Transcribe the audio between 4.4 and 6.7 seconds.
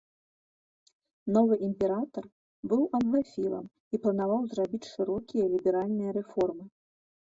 зрабіць шырокія ліберальныя рэформы.